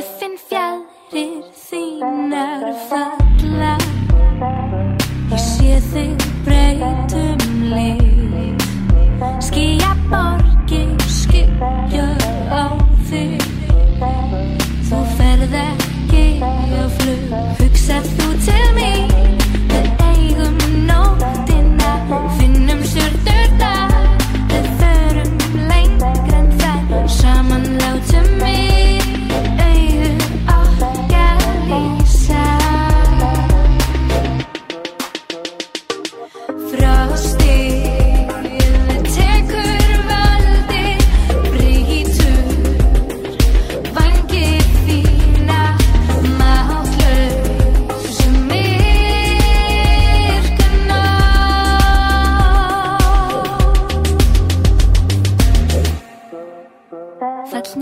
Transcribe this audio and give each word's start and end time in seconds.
Ég 0.00 0.06
finn 0.18 0.36
fjarir 0.48 1.42
þínar 1.66 2.70
fara 2.88 3.19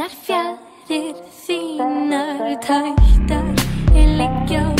Allar 0.09 0.57
fjarir 0.89 1.19
þínar 1.45 2.41
tættar 2.65 3.49
er 3.93 4.09
liggjá 4.17 4.78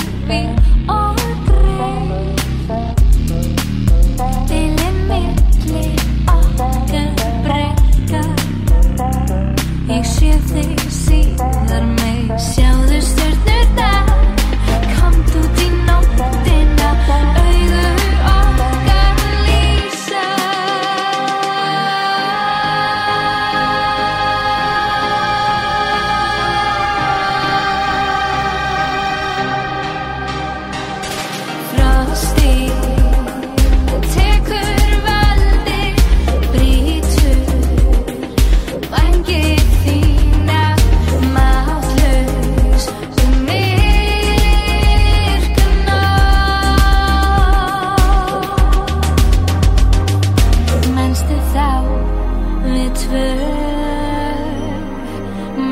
tvö 53.09 53.27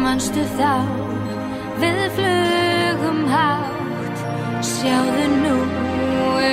Manstu 0.02 0.44
þá 0.56 0.72
Við 1.80 1.98
flugum 2.16 3.20
hátt? 3.32 4.22
Sjáðu 4.64 5.26
nú 5.42 5.56